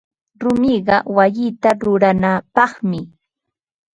Rumiqa 0.41 0.95
wayita 1.15 1.69
ruranapaqmi. 1.83 2.99